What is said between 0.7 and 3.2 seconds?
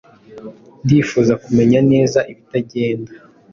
ndifuza kumenya neza ibitagenda